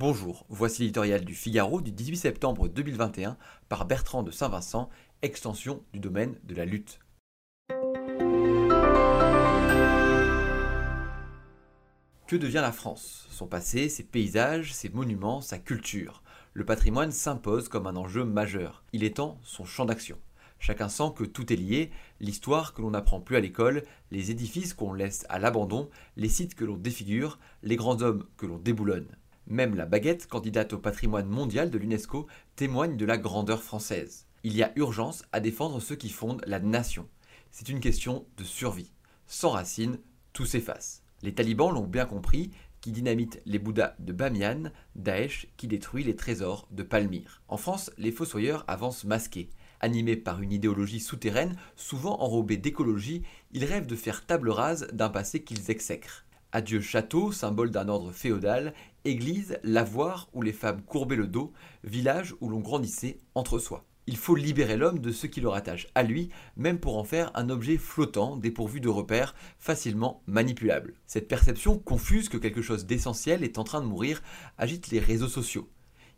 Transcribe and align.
Bonjour, 0.00 0.44
voici 0.48 0.82
l'éditorial 0.82 1.24
du 1.24 1.36
Figaro 1.36 1.80
du 1.80 1.92
18 1.92 2.16
septembre 2.16 2.66
2021 2.66 3.36
par 3.68 3.84
Bertrand 3.84 4.24
de 4.24 4.32
Saint-Vincent, 4.32 4.90
extension 5.22 5.84
du 5.92 6.00
domaine 6.00 6.34
de 6.42 6.56
la 6.56 6.64
lutte. 6.64 6.98
Que 12.26 12.34
devient 12.34 12.54
la 12.54 12.72
France? 12.72 13.28
Son 13.30 13.46
passé, 13.46 13.88
ses 13.88 14.02
paysages, 14.02 14.74
ses 14.74 14.88
monuments, 14.88 15.40
sa 15.40 15.58
culture. 15.58 16.24
Le 16.54 16.64
patrimoine 16.64 17.12
s'impose 17.12 17.68
comme 17.68 17.86
un 17.86 17.94
enjeu 17.94 18.24
majeur. 18.24 18.82
Il 18.92 19.04
étend 19.04 19.38
son 19.44 19.64
champ 19.64 19.84
d'action. 19.84 20.18
Chacun 20.58 20.88
sent 20.88 21.12
que 21.14 21.22
tout 21.22 21.52
est 21.52 21.56
lié, 21.56 21.92
l'histoire 22.18 22.74
que 22.74 22.82
l'on 22.82 22.90
n'apprend 22.90 23.20
plus 23.20 23.36
à 23.36 23.40
l'école, 23.40 23.84
les 24.10 24.32
édifices 24.32 24.74
qu'on 24.74 24.92
laisse 24.92 25.24
à 25.28 25.38
l'abandon, 25.38 25.88
les 26.16 26.28
sites 26.28 26.56
que 26.56 26.64
l'on 26.64 26.76
défigure, 26.76 27.38
les 27.62 27.76
grands 27.76 28.02
hommes 28.02 28.26
que 28.36 28.46
l'on 28.46 28.58
déboulonne. 28.58 29.16
Même 29.46 29.74
la 29.74 29.86
baguette, 29.86 30.26
candidate 30.26 30.72
au 30.72 30.78
patrimoine 30.78 31.28
mondial 31.28 31.70
de 31.70 31.78
l'UNESCO, 31.78 32.26
témoigne 32.56 32.96
de 32.96 33.04
la 33.04 33.18
grandeur 33.18 33.62
française. 33.62 34.26
Il 34.42 34.56
y 34.56 34.62
a 34.62 34.72
urgence 34.76 35.24
à 35.32 35.40
défendre 35.40 35.80
ceux 35.80 35.96
qui 35.96 36.08
fondent 36.08 36.42
la 36.46 36.60
nation. 36.60 37.08
C'est 37.50 37.68
une 37.68 37.80
question 37.80 38.26
de 38.36 38.44
survie. 38.44 38.92
Sans 39.26 39.50
racines, 39.50 39.98
tout 40.32 40.46
s'efface. 40.46 41.02
Les 41.22 41.34
talibans 41.34 41.72
l'ont 41.72 41.86
bien 41.86 42.06
compris, 42.06 42.50
qui 42.80 42.92
dynamitent 42.92 43.40
les 43.46 43.58
Bouddhas 43.58 43.94
de 43.98 44.12
Bamiyan, 44.12 44.64
Daesh 44.94 45.46
qui 45.56 45.68
détruit 45.68 46.04
les 46.04 46.16
trésors 46.16 46.68
de 46.70 46.82
Palmyre. 46.82 47.42
En 47.48 47.56
France, 47.56 47.90
les 47.96 48.12
fossoyeurs 48.12 48.64
avancent 48.66 49.04
masqués. 49.04 49.48
Animés 49.80 50.16
par 50.16 50.42
une 50.42 50.52
idéologie 50.52 51.00
souterraine, 51.00 51.56
souvent 51.76 52.20
enrobée 52.20 52.58
d'écologie, 52.58 53.22
ils 53.52 53.64
rêvent 53.64 53.86
de 53.86 53.96
faire 53.96 54.26
table 54.26 54.50
rase 54.50 54.86
d'un 54.92 55.08
passé 55.08 55.42
qu'ils 55.42 55.70
exècrent. 55.70 56.26
Adieu 56.54 56.80
château, 56.80 57.32
symbole 57.32 57.72
d'un 57.72 57.88
ordre 57.88 58.12
féodal, 58.12 58.74
église, 59.04 59.58
lavoir 59.64 60.28
où 60.34 60.40
les 60.40 60.52
femmes 60.52 60.82
courbaient 60.82 61.16
le 61.16 61.26
dos, 61.26 61.52
village 61.82 62.36
où 62.40 62.48
l'on 62.48 62.60
grandissait 62.60 63.18
entre 63.34 63.58
soi. 63.58 63.84
Il 64.06 64.16
faut 64.16 64.36
libérer 64.36 64.76
l'homme 64.76 65.00
de 65.00 65.10
ce 65.10 65.26
qui 65.26 65.40
le 65.40 65.48
rattache 65.48 65.88
à 65.96 66.04
lui, 66.04 66.28
même 66.56 66.78
pour 66.78 66.96
en 66.96 67.02
faire 67.02 67.32
un 67.34 67.50
objet 67.50 67.76
flottant, 67.76 68.36
dépourvu 68.36 68.80
de 68.80 68.88
repères, 68.88 69.34
facilement 69.58 70.22
manipulable. 70.28 70.94
Cette 71.06 71.26
perception 71.26 71.76
confuse 71.76 72.28
que 72.28 72.36
quelque 72.36 72.62
chose 72.62 72.86
d'essentiel 72.86 73.42
est 73.42 73.58
en 73.58 73.64
train 73.64 73.80
de 73.80 73.86
mourir 73.86 74.22
agite 74.56 74.92
les 74.92 75.00
réseaux 75.00 75.26
sociaux. 75.26 75.68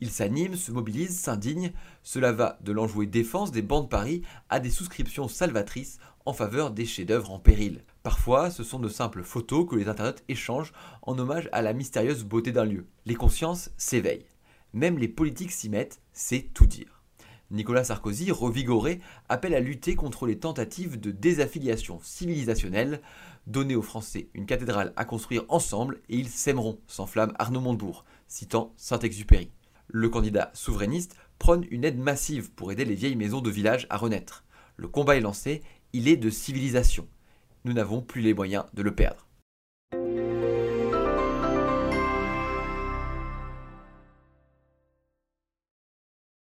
Ils 0.00 0.10
s'animent, 0.10 0.54
se 0.54 0.70
mobilisent, 0.70 1.18
s'indignent. 1.18 1.72
Cela 2.04 2.30
va 2.30 2.60
de 2.62 2.70
l'enjouée 2.70 3.06
défense 3.06 3.50
des 3.50 3.62
bancs 3.62 3.82
de 3.82 3.88
Paris 3.88 4.22
à 4.48 4.60
des 4.60 4.70
souscriptions 4.70 5.26
salvatrices 5.26 5.98
en 6.24 6.32
faveur 6.32 6.70
des 6.70 6.86
chefs-d'œuvre 6.86 7.32
en 7.32 7.40
péril. 7.40 7.82
Parfois, 8.02 8.50
ce 8.50 8.64
sont 8.64 8.78
de 8.78 8.88
simples 8.88 9.22
photos 9.22 9.66
que 9.68 9.76
les 9.76 9.88
internautes 9.88 10.24
échangent 10.28 10.72
en 11.02 11.18
hommage 11.18 11.48
à 11.52 11.62
la 11.62 11.72
mystérieuse 11.72 12.24
beauté 12.24 12.52
d'un 12.52 12.64
lieu. 12.64 12.86
Les 13.06 13.14
consciences 13.14 13.70
s'éveillent. 13.76 14.26
Même 14.72 14.98
les 14.98 15.08
politiques 15.08 15.52
s'y 15.52 15.68
mettent, 15.68 16.00
c'est 16.12 16.52
tout 16.54 16.66
dire. 16.66 17.02
Nicolas 17.50 17.84
Sarkozy, 17.84 18.30
revigoré, 18.30 19.00
appelle 19.28 19.54
à 19.54 19.60
lutter 19.60 19.96
contre 19.96 20.26
les 20.26 20.38
tentatives 20.38 21.00
de 21.00 21.10
désaffiliation 21.10 21.98
civilisationnelle. 22.02 23.02
Donner 23.46 23.74
aux 23.74 23.82
Français 23.82 24.28
une 24.34 24.46
cathédrale 24.46 24.92
à 24.96 25.04
construire 25.04 25.44
ensemble 25.48 26.00
et 26.08 26.16
ils 26.16 26.28
s'aimeront, 26.28 26.78
s'enflamme 26.86 27.34
Arnaud 27.38 27.60
Montebourg, 27.60 28.04
citant 28.28 28.72
Saint-Exupéry 28.76 29.50
le 29.92 30.08
candidat 30.08 30.50
souverainiste 30.54 31.16
prône 31.38 31.66
une 31.70 31.84
aide 31.84 31.98
massive 31.98 32.52
pour 32.52 32.70
aider 32.72 32.84
les 32.84 32.94
vieilles 32.94 33.16
maisons 33.16 33.40
de 33.40 33.50
village 33.50 33.86
à 33.90 33.96
renaître. 33.96 34.44
Le 34.76 34.88
combat 34.88 35.16
est 35.16 35.20
lancé, 35.20 35.62
il 35.92 36.08
est 36.08 36.16
de 36.16 36.30
civilisation. 36.30 37.06
Nous 37.64 37.72
n'avons 37.72 38.00
plus 38.00 38.22
les 38.22 38.34
moyens 38.34 38.64
de 38.74 38.82
le 38.82 38.94
perdre. 38.94 39.29